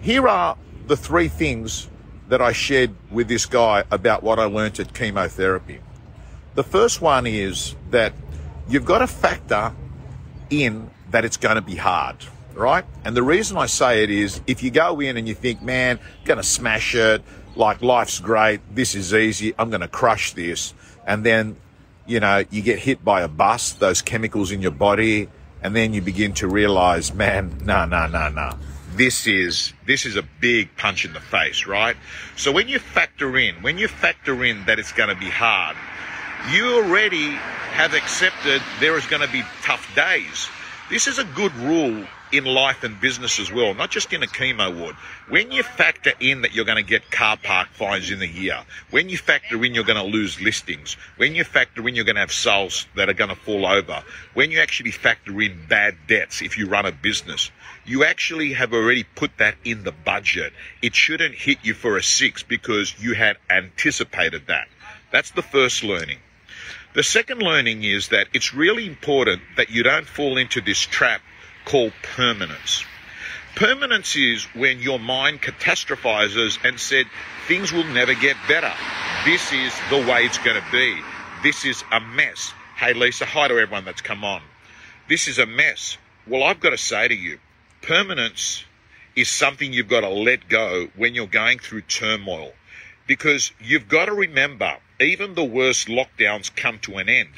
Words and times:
here 0.00 0.28
are 0.28 0.56
the 0.86 0.96
three 0.96 1.28
things 1.28 1.88
that 2.28 2.40
I 2.40 2.52
shared 2.52 2.94
with 3.10 3.28
this 3.28 3.46
guy 3.46 3.84
about 3.90 4.22
what 4.22 4.38
I 4.38 4.44
learned 4.44 4.80
at 4.80 4.94
chemotherapy. 4.94 5.80
The 6.54 6.62
first 6.62 7.00
one 7.00 7.26
is 7.26 7.74
that 7.90 8.12
you've 8.68 8.84
got 8.84 8.98
to 8.98 9.06
factor 9.06 9.72
in 10.48 10.90
that 11.10 11.24
it's 11.24 11.36
going 11.36 11.56
to 11.56 11.62
be 11.62 11.76
hard, 11.76 12.16
right? 12.54 12.84
And 13.04 13.16
the 13.16 13.22
reason 13.22 13.56
I 13.56 13.66
say 13.66 14.02
it 14.02 14.10
is 14.10 14.40
if 14.46 14.62
you 14.62 14.70
go 14.70 15.00
in 15.00 15.16
and 15.16 15.28
you 15.28 15.34
think, 15.34 15.60
man, 15.60 15.98
going 16.24 16.38
to 16.38 16.44
smash 16.44 16.94
it, 16.94 17.22
like 17.56 17.82
life's 17.82 18.20
great, 18.20 18.60
this 18.74 18.94
is 18.94 19.12
easy, 19.12 19.54
I'm 19.58 19.70
going 19.70 19.80
to 19.80 19.88
crush 19.88 20.32
this. 20.32 20.72
And 21.06 21.24
then, 21.24 21.56
you 22.06 22.20
know, 22.20 22.44
you 22.50 22.62
get 22.62 22.78
hit 22.78 23.04
by 23.04 23.22
a 23.22 23.28
bus, 23.28 23.72
those 23.72 24.02
chemicals 24.02 24.52
in 24.52 24.62
your 24.62 24.70
body, 24.70 25.28
and 25.62 25.74
then 25.74 25.92
you 25.92 26.00
begin 26.00 26.32
to 26.34 26.48
realize, 26.48 27.12
man, 27.12 27.60
no, 27.64 27.84
no, 27.84 28.06
no, 28.06 28.28
no. 28.28 28.56
This 28.92 29.26
is 29.26 29.72
this 29.86 30.04
is 30.04 30.16
a 30.16 30.22
big 30.40 30.76
punch 30.76 31.04
in 31.04 31.12
the 31.12 31.20
face, 31.20 31.66
right? 31.66 31.96
So 32.36 32.50
when 32.50 32.68
you 32.68 32.78
factor 32.78 33.38
in, 33.38 33.54
when 33.62 33.78
you 33.78 33.88
factor 33.88 34.44
in 34.44 34.64
that 34.66 34.78
it's 34.78 34.92
going 34.92 35.08
to 35.08 35.14
be 35.14 35.30
hard, 35.30 35.76
you 36.52 36.76
already 36.76 37.30
have 37.72 37.94
accepted 37.94 38.60
there 38.80 38.96
is 38.96 39.06
going 39.06 39.22
to 39.22 39.32
be 39.32 39.42
tough 39.62 39.86
days. 39.94 40.48
This 40.90 41.06
is 41.06 41.18
a 41.18 41.24
good 41.24 41.54
rule 41.56 42.04
in 42.32 42.44
life 42.44 42.84
and 42.84 43.00
business 43.00 43.38
as 43.38 43.52
well, 43.52 43.74
not 43.74 43.90
just 43.90 44.12
in 44.12 44.22
a 44.22 44.26
chemo 44.26 44.76
ward. 44.76 44.94
When 45.28 45.50
you 45.50 45.62
factor 45.62 46.12
in 46.20 46.42
that 46.42 46.54
you're 46.54 46.64
going 46.64 46.82
to 46.82 46.88
get 46.88 47.10
car 47.10 47.36
park 47.36 47.68
fines 47.68 48.10
in 48.10 48.18
the 48.18 48.26
year, 48.26 48.58
when 48.90 49.08
you 49.08 49.18
factor 49.18 49.62
in 49.64 49.74
you're 49.74 49.84
going 49.84 50.02
to 50.02 50.10
lose 50.10 50.40
listings, 50.40 50.96
when 51.16 51.34
you 51.34 51.44
factor 51.44 51.86
in 51.88 51.94
you're 51.94 52.04
going 52.04 52.16
to 52.16 52.20
have 52.20 52.32
sales 52.32 52.86
that 52.96 53.08
are 53.08 53.14
going 53.14 53.30
to 53.30 53.36
fall 53.36 53.66
over, 53.66 54.02
when 54.34 54.50
you 54.50 54.60
actually 54.60 54.90
factor 54.90 55.40
in 55.40 55.66
bad 55.68 55.96
debts 56.06 56.42
if 56.42 56.56
you 56.58 56.66
run 56.66 56.86
a 56.86 56.92
business, 56.92 57.50
you 57.84 58.04
actually 58.04 58.52
have 58.52 58.72
already 58.72 59.04
put 59.04 59.36
that 59.38 59.56
in 59.64 59.84
the 59.84 59.92
budget. 59.92 60.52
It 60.82 60.94
shouldn't 60.94 61.34
hit 61.34 61.58
you 61.62 61.74
for 61.74 61.96
a 61.96 62.02
six 62.02 62.42
because 62.42 62.94
you 63.00 63.14
had 63.14 63.36
anticipated 63.48 64.46
that. 64.46 64.68
That's 65.10 65.30
the 65.32 65.42
first 65.42 65.82
learning. 65.82 66.18
The 66.92 67.02
second 67.02 67.40
learning 67.40 67.84
is 67.84 68.08
that 68.08 68.26
it's 68.32 68.52
really 68.52 68.86
important 68.86 69.42
that 69.56 69.70
you 69.70 69.82
don't 69.82 70.06
fall 70.06 70.36
into 70.36 70.60
this 70.60 70.80
trap 70.80 71.20
called 71.64 71.92
permanence. 72.02 72.84
Permanence 73.56 74.16
is 74.16 74.44
when 74.54 74.80
your 74.80 74.98
mind 74.98 75.42
catastrophizes 75.42 76.58
and 76.64 76.78
said, 76.78 77.06
things 77.46 77.72
will 77.72 77.84
never 77.84 78.14
get 78.14 78.36
better. 78.48 78.72
This 79.24 79.52
is 79.52 79.74
the 79.90 79.98
way 79.98 80.24
it's 80.24 80.38
going 80.38 80.60
to 80.60 80.72
be. 80.72 81.00
This 81.42 81.64
is 81.64 81.82
a 81.92 82.00
mess. 82.00 82.52
Hey, 82.76 82.94
Lisa, 82.94 83.26
hi 83.26 83.48
to 83.48 83.58
everyone 83.58 83.84
that's 83.84 84.00
come 84.00 84.24
on. 84.24 84.42
This 85.08 85.28
is 85.28 85.38
a 85.38 85.46
mess. 85.46 85.98
Well, 86.26 86.44
I've 86.44 86.60
got 86.60 86.70
to 86.70 86.78
say 86.78 87.08
to 87.08 87.14
you, 87.14 87.38
permanence 87.82 88.64
is 89.16 89.28
something 89.28 89.72
you've 89.72 89.88
got 89.88 90.00
to 90.00 90.08
let 90.08 90.48
go 90.48 90.88
when 90.96 91.14
you're 91.14 91.26
going 91.26 91.58
through 91.58 91.82
turmoil 91.82 92.52
because 93.06 93.50
you've 93.60 93.88
got 93.88 94.06
to 94.06 94.12
remember 94.12 94.76
even 95.00 95.34
the 95.34 95.44
worst 95.44 95.88
lockdowns 95.88 96.54
come 96.54 96.78
to 96.78 96.98
an 96.98 97.08
end. 97.08 97.30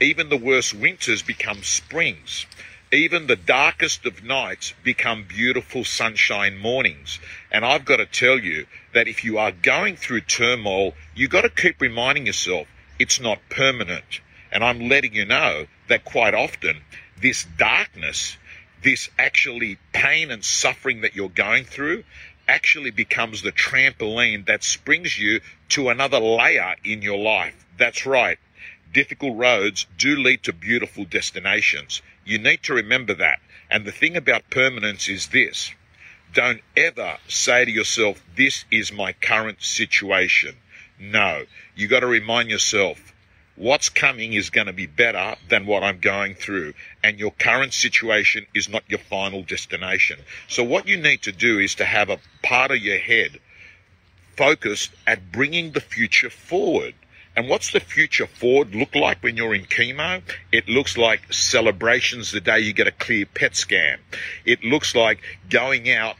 Even 0.00 0.28
the 0.28 0.36
worst 0.36 0.74
winters 0.74 1.22
become 1.22 1.62
springs. 1.62 2.44
Even 2.94 3.26
the 3.26 3.34
darkest 3.34 4.06
of 4.06 4.22
nights 4.22 4.72
become 4.84 5.24
beautiful 5.24 5.82
sunshine 5.82 6.56
mornings. 6.56 7.18
And 7.50 7.64
I've 7.64 7.84
got 7.84 7.96
to 7.96 8.06
tell 8.06 8.38
you 8.38 8.68
that 8.92 9.08
if 9.08 9.24
you 9.24 9.36
are 9.36 9.50
going 9.50 9.96
through 9.96 10.20
turmoil, 10.20 10.94
you've 11.12 11.32
got 11.32 11.40
to 11.40 11.48
keep 11.48 11.80
reminding 11.80 12.26
yourself 12.26 12.68
it's 13.00 13.18
not 13.18 13.40
permanent. 13.50 14.20
And 14.52 14.62
I'm 14.62 14.88
letting 14.88 15.12
you 15.12 15.24
know 15.24 15.66
that 15.88 16.04
quite 16.04 16.34
often 16.34 16.82
this 17.20 17.44
darkness, 17.58 18.36
this 18.84 19.10
actually 19.18 19.76
pain 19.92 20.30
and 20.30 20.44
suffering 20.44 21.00
that 21.00 21.16
you're 21.16 21.28
going 21.28 21.64
through 21.64 22.04
actually 22.46 22.92
becomes 22.92 23.42
the 23.42 23.50
trampoline 23.50 24.46
that 24.46 24.62
springs 24.62 25.18
you 25.18 25.40
to 25.70 25.88
another 25.88 26.20
layer 26.20 26.76
in 26.84 27.02
your 27.02 27.18
life. 27.18 27.66
That's 27.76 28.06
right. 28.06 28.38
Difficult 28.94 29.36
roads 29.36 29.86
do 29.98 30.14
lead 30.14 30.44
to 30.44 30.52
beautiful 30.52 31.04
destinations. 31.04 32.00
You 32.24 32.38
need 32.38 32.62
to 32.62 32.74
remember 32.74 33.12
that. 33.14 33.40
And 33.68 33.84
the 33.84 33.90
thing 33.90 34.16
about 34.16 34.50
permanence 34.50 35.08
is 35.08 35.26
this. 35.26 35.72
Don't 36.32 36.60
ever 36.76 37.18
say 37.26 37.64
to 37.64 37.70
yourself, 37.72 38.22
this 38.36 38.64
is 38.70 38.92
my 38.92 39.12
current 39.12 39.60
situation. 39.62 40.54
No, 41.00 41.44
you 41.74 41.88
got 41.88 42.00
to 42.00 42.06
remind 42.06 42.50
yourself, 42.50 43.12
what's 43.56 43.88
coming 43.88 44.32
is 44.32 44.50
going 44.50 44.68
to 44.68 44.72
be 44.72 44.86
better 44.86 45.34
than 45.48 45.66
what 45.66 45.82
I'm 45.82 45.98
going 45.98 46.36
through. 46.36 46.74
And 47.02 47.18
your 47.18 47.32
current 47.32 47.74
situation 47.74 48.46
is 48.54 48.68
not 48.68 48.84
your 48.88 49.00
final 49.00 49.42
destination. 49.42 50.20
So 50.46 50.62
what 50.62 50.86
you 50.86 50.96
need 50.96 51.22
to 51.22 51.32
do 51.32 51.58
is 51.58 51.74
to 51.76 51.84
have 51.84 52.10
a 52.10 52.20
part 52.44 52.70
of 52.70 52.78
your 52.78 52.98
head 52.98 53.40
focused 54.36 54.92
at 55.04 55.32
bringing 55.32 55.72
the 55.72 55.80
future 55.80 56.30
forward. 56.30 56.94
And 57.36 57.48
what's 57.48 57.72
the 57.72 57.80
future 57.80 58.26
forward 58.26 58.74
look 58.74 58.94
like 58.94 59.22
when 59.22 59.36
you're 59.36 59.54
in 59.54 59.64
chemo? 59.64 60.22
It 60.52 60.68
looks 60.68 60.96
like 60.96 61.32
celebrations 61.32 62.30
the 62.30 62.40
day 62.40 62.60
you 62.60 62.72
get 62.72 62.86
a 62.86 62.92
clear 62.92 63.26
PET 63.26 63.56
scan. 63.56 63.98
It 64.44 64.62
looks 64.62 64.94
like 64.94 65.20
going 65.50 65.90
out 65.90 66.16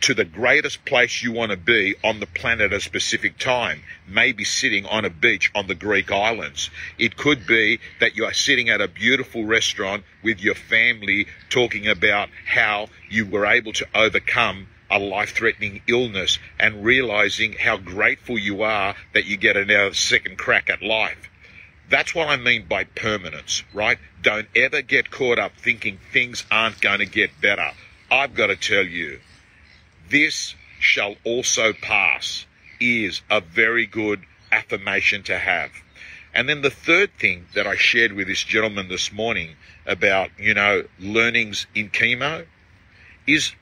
to 0.00 0.14
the 0.14 0.24
greatest 0.24 0.84
place 0.84 1.22
you 1.22 1.32
want 1.32 1.50
to 1.50 1.56
be 1.56 1.94
on 2.04 2.20
the 2.20 2.26
planet 2.26 2.72
at 2.72 2.76
a 2.76 2.80
specific 2.80 3.38
time, 3.38 3.82
maybe 4.06 4.44
sitting 4.44 4.86
on 4.86 5.04
a 5.04 5.10
beach 5.10 5.50
on 5.54 5.66
the 5.66 5.74
Greek 5.74 6.12
islands. 6.12 6.70
It 6.98 7.16
could 7.16 7.46
be 7.46 7.80
that 7.98 8.14
you 8.14 8.24
are 8.24 8.32
sitting 8.32 8.68
at 8.68 8.80
a 8.80 8.88
beautiful 8.88 9.44
restaurant 9.44 10.04
with 10.22 10.40
your 10.40 10.54
family 10.54 11.26
talking 11.50 11.88
about 11.88 12.28
how 12.46 12.88
you 13.08 13.26
were 13.26 13.46
able 13.46 13.72
to 13.72 13.86
overcome 13.94 14.68
a 14.90 14.98
life 14.98 15.34
threatening 15.34 15.82
illness 15.86 16.38
and 16.58 16.84
realizing 16.84 17.52
how 17.52 17.76
grateful 17.76 18.38
you 18.38 18.62
are 18.62 18.94
that 19.14 19.26
you 19.26 19.36
get 19.36 19.56
another 19.56 19.94
second 19.94 20.38
crack 20.38 20.70
at 20.70 20.82
life. 20.82 21.30
That's 21.90 22.14
what 22.14 22.28
I 22.28 22.36
mean 22.36 22.66
by 22.68 22.84
permanence, 22.84 23.64
right? 23.72 23.98
Don't 24.22 24.48
ever 24.54 24.82
get 24.82 25.10
caught 25.10 25.38
up 25.38 25.52
thinking 25.56 25.98
things 26.12 26.44
aren't 26.50 26.80
going 26.80 26.98
to 26.98 27.06
get 27.06 27.40
better. 27.40 27.70
I've 28.10 28.34
got 28.34 28.48
to 28.48 28.56
tell 28.56 28.84
you, 28.84 29.20
this 30.10 30.54
shall 30.80 31.16
also 31.24 31.72
pass 31.72 32.46
is 32.80 33.22
a 33.30 33.40
very 33.40 33.86
good 33.86 34.22
affirmation 34.52 35.22
to 35.24 35.38
have. 35.38 35.70
And 36.34 36.48
then 36.48 36.62
the 36.62 36.70
third 36.70 37.10
thing 37.18 37.46
that 37.54 37.66
I 37.66 37.76
shared 37.76 38.12
with 38.12 38.28
this 38.28 38.44
gentleman 38.44 38.88
this 38.88 39.12
morning 39.12 39.56
about, 39.86 40.30
you 40.38 40.54
know, 40.54 40.84
learnings 41.00 41.66
in 41.74 41.90
chemo 41.90 42.46
is 43.26 43.52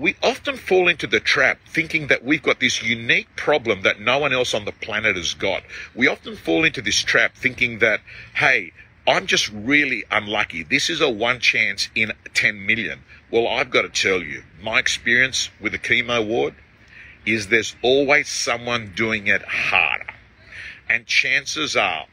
we 0.00 0.16
often 0.22 0.56
fall 0.56 0.88
into 0.88 1.06
the 1.06 1.20
trap 1.20 1.58
thinking 1.68 2.06
that 2.06 2.24
we've 2.24 2.42
got 2.42 2.58
this 2.58 2.82
unique 2.82 3.28
problem 3.36 3.82
that 3.82 4.00
no 4.00 4.18
one 4.18 4.32
else 4.32 4.54
on 4.54 4.64
the 4.64 4.72
planet 4.72 5.14
has 5.14 5.34
got. 5.34 5.62
We 5.94 6.08
often 6.08 6.36
fall 6.36 6.64
into 6.64 6.80
this 6.80 7.02
trap 7.02 7.36
thinking 7.36 7.80
that, 7.80 8.00
hey, 8.34 8.72
I'm 9.06 9.26
just 9.26 9.50
really 9.52 10.04
unlucky. 10.10 10.62
This 10.62 10.88
is 10.88 11.02
a 11.02 11.10
one 11.10 11.38
chance 11.38 11.90
in 11.94 12.12
10 12.32 12.64
million. 12.64 13.00
Well, 13.30 13.46
I've 13.46 13.70
got 13.70 13.82
to 13.82 13.90
tell 13.90 14.22
you, 14.22 14.42
my 14.62 14.78
experience 14.78 15.50
with 15.60 15.72
the 15.72 15.78
chemo 15.78 16.26
ward 16.26 16.54
is 17.26 17.48
there's 17.48 17.76
always 17.82 18.28
someone 18.28 18.92
doing 18.96 19.26
it 19.26 19.42
harder. 19.42 20.14
And 20.88 21.06
chances 21.06 21.76
are 21.76 22.06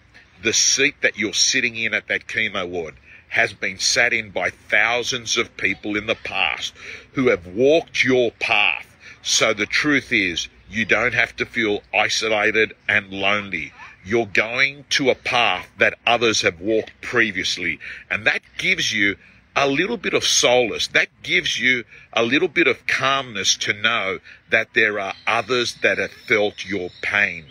the 0.43 0.53
seat 0.53 0.95
that 1.01 1.17
you're 1.17 1.33
sitting 1.33 1.77
in 1.77 1.93
at 1.93 2.09
that 2.09 2.27
chemo 2.27 2.67
ward 2.67 2.95
has 3.29 3.53
been 3.53 3.77
sat 3.77 4.13
in 4.13 4.31
by 4.31 4.49
thousands 4.49 5.37
of 5.37 5.55
people 5.57 5.95
in 5.95 6.07
the 6.07 6.15
past 6.15 6.73
who 7.13 7.27
have 7.27 7.45
walked 7.47 8.03
your 8.03 8.31
path. 8.31 8.85
So 9.21 9.53
the 9.53 9.65
truth 9.65 10.11
is, 10.11 10.47
you 10.69 10.85
don't 10.85 11.13
have 11.13 11.35
to 11.37 11.45
feel 11.45 11.81
isolated 11.93 12.73
and 12.87 13.11
lonely. 13.11 13.73
You're 14.05 14.25
going 14.25 14.85
to 14.91 15.09
a 15.09 15.15
path 15.15 15.67
that 15.77 15.99
others 16.05 16.41
have 16.41 16.59
walked 16.59 17.01
previously. 17.01 17.79
And 18.09 18.25
that 18.25 18.41
gives 18.57 18.93
you 18.93 19.17
a 19.55 19.67
little 19.67 19.97
bit 19.97 20.13
of 20.13 20.23
solace. 20.23 20.87
That 20.87 21.09
gives 21.23 21.59
you 21.59 21.83
a 22.13 22.23
little 22.23 22.47
bit 22.47 22.67
of 22.67 22.85
calmness 22.87 23.55
to 23.57 23.73
know 23.73 24.19
that 24.49 24.73
there 24.73 24.99
are 24.99 25.13
others 25.25 25.75
that 25.81 25.97
have 25.97 26.11
felt 26.11 26.65
your 26.65 26.89
pain 27.01 27.45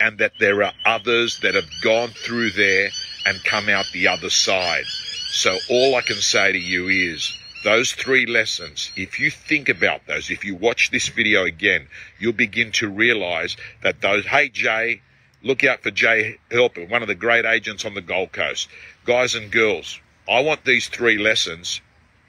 and 0.00 0.18
that 0.18 0.32
there 0.38 0.62
are 0.62 0.72
others 0.84 1.40
that 1.40 1.54
have 1.54 1.68
gone 1.82 2.08
through 2.08 2.50
there 2.50 2.90
and 3.24 3.42
come 3.44 3.68
out 3.68 3.86
the 3.92 4.08
other 4.08 4.30
side. 4.30 4.84
So 5.30 5.58
all 5.70 5.94
I 5.94 6.02
can 6.02 6.16
say 6.16 6.52
to 6.52 6.58
you 6.58 6.88
is 6.88 7.36
those 7.64 7.92
three 7.92 8.26
lessons, 8.26 8.90
if 8.96 9.18
you 9.18 9.30
think 9.30 9.68
about 9.68 10.06
those, 10.06 10.30
if 10.30 10.44
you 10.44 10.54
watch 10.54 10.90
this 10.90 11.08
video 11.08 11.44
again, 11.44 11.88
you'll 12.18 12.32
begin 12.32 12.72
to 12.72 12.88
realize 12.88 13.56
that 13.82 14.00
those, 14.00 14.24
hey 14.26 14.48
Jay, 14.48 15.00
Look 15.46 15.62
out 15.62 15.84
for 15.84 15.92
Jay 15.92 16.38
Helper, 16.50 16.86
one 16.86 17.02
of 17.02 17.08
the 17.08 17.14
great 17.14 17.44
agents 17.44 17.84
on 17.84 17.94
the 17.94 18.00
Gold 18.00 18.32
Coast. 18.32 18.68
Guys 19.04 19.36
and 19.36 19.52
girls, 19.52 20.00
I 20.28 20.40
want 20.40 20.64
these 20.64 20.88
three 20.88 21.18
lessons 21.18 21.80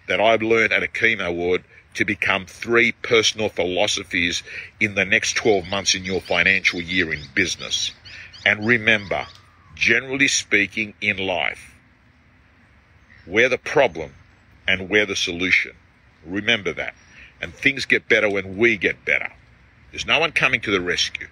that 0.07 0.21
I've 0.21 0.43
learned 0.43 0.71
at 0.71 0.83
a 0.83 0.87
chemo 0.87 1.33
ward 1.33 1.63
to 1.97 2.05
become 2.05 2.45
three 2.45 2.91
personal 2.91 3.49
philosophies 3.49 4.43
in 4.79 4.93
the 4.93 5.03
next 5.03 5.33
12 5.33 5.67
months 5.67 5.95
in 5.95 6.05
your 6.05 6.21
financial 6.21 6.79
year 6.79 7.11
in 7.11 7.21
business. 7.33 7.91
And 8.45 8.67
remember, 8.67 9.25
generally 9.75 10.27
speaking 10.27 10.93
in 11.01 11.17
life, 11.17 11.73
we're 13.25 13.49
the 13.49 13.57
problem 13.57 14.13
and 14.67 14.89
we're 14.89 15.07
the 15.07 15.15
solution. 15.15 15.71
Remember 16.23 16.71
that. 16.73 16.93
And 17.41 17.51
things 17.51 17.85
get 17.85 18.07
better 18.07 18.29
when 18.29 18.57
we 18.57 18.77
get 18.77 19.03
better. 19.03 19.31
There's 19.91 20.05
no 20.05 20.19
one 20.19 20.31
coming 20.33 20.61
to 20.61 20.71
the 20.71 20.81
rescue. 20.81 21.27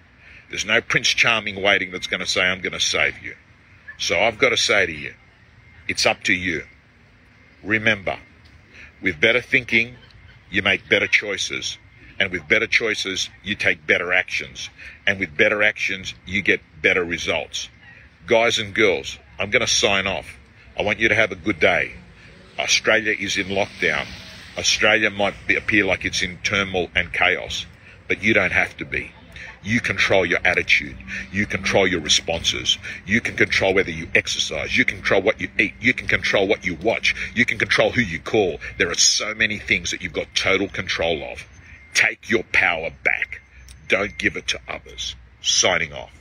There's 0.50 0.64
no 0.64 0.80
Prince 0.80 1.08
Charming 1.08 1.62
waiting 1.62 1.92
that's 1.92 2.08
going 2.08 2.20
to 2.20 2.26
say, 2.26 2.42
I'm 2.42 2.60
going 2.60 2.72
to 2.72 2.80
save 2.80 3.22
you. 3.22 3.36
So 3.98 4.20
I've 4.20 4.38
got 4.38 4.48
to 4.48 4.56
say 4.56 4.84
to 4.86 4.92
you, 4.92 5.14
it's 5.86 6.06
up 6.06 6.24
to 6.24 6.32
you. 6.32 6.64
Remember, 7.62 8.18
with 9.00 9.20
better 9.20 9.40
thinking, 9.40 9.94
you 10.50 10.62
make 10.62 10.88
better 10.88 11.06
choices. 11.06 11.78
And 12.18 12.32
with 12.32 12.48
better 12.48 12.66
choices, 12.66 13.28
you 13.44 13.54
take 13.54 13.86
better 13.86 14.12
actions. 14.12 14.70
And 15.06 15.20
with 15.20 15.36
better 15.36 15.62
actions, 15.62 16.14
you 16.26 16.42
get 16.42 16.60
better 16.80 17.04
results. 17.04 17.68
Guys 18.26 18.58
and 18.58 18.74
girls, 18.74 19.18
I'm 19.38 19.50
going 19.50 19.60
to 19.60 19.66
sign 19.66 20.06
off. 20.06 20.26
I 20.78 20.82
want 20.82 20.98
you 20.98 21.08
to 21.08 21.14
have 21.14 21.32
a 21.32 21.36
good 21.36 21.60
day. 21.60 21.92
Australia 22.58 23.14
is 23.18 23.36
in 23.36 23.48
lockdown. 23.48 24.06
Australia 24.56 25.10
might 25.10 25.34
be, 25.46 25.56
appear 25.56 25.84
like 25.84 26.04
it's 26.04 26.22
in 26.22 26.38
turmoil 26.38 26.88
and 26.94 27.12
chaos, 27.12 27.66
but 28.08 28.22
you 28.22 28.32
don't 28.32 28.52
have 28.52 28.76
to 28.78 28.86
be. 28.86 29.12
You 29.66 29.80
control 29.80 30.24
your 30.24 30.38
attitude. 30.44 30.96
You 31.32 31.44
control 31.44 31.88
your 31.88 32.00
responses. 32.00 32.78
You 33.04 33.20
can 33.20 33.34
control 33.34 33.74
whether 33.74 33.90
you 33.90 34.08
exercise. 34.14 34.78
You 34.78 34.84
control 34.84 35.22
what 35.22 35.40
you 35.40 35.48
eat. 35.58 35.74
You 35.80 35.92
can 35.92 36.06
control 36.06 36.46
what 36.46 36.64
you 36.64 36.76
watch. 36.76 37.16
You 37.34 37.44
can 37.44 37.58
control 37.58 37.90
who 37.90 38.00
you 38.00 38.20
call. 38.20 38.60
There 38.78 38.88
are 38.88 38.94
so 38.94 39.34
many 39.34 39.58
things 39.58 39.90
that 39.90 40.02
you've 40.02 40.12
got 40.12 40.32
total 40.36 40.68
control 40.68 41.20
of. 41.24 41.44
Take 41.94 42.30
your 42.30 42.44
power 42.52 42.90
back. 43.02 43.40
Don't 43.88 44.16
give 44.16 44.36
it 44.36 44.46
to 44.48 44.60
others. 44.68 45.16
Signing 45.42 45.92
off. 45.92 46.12